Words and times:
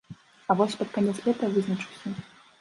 А 0.53 0.55
вось 0.61 0.77
пад 0.79 0.89
канец 0.95 1.15
лета 1.27 1.51
вызначуся. 1.53 2.17